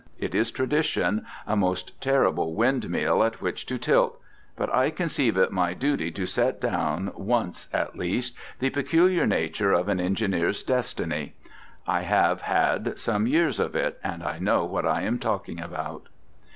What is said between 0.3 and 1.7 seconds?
is tradition, a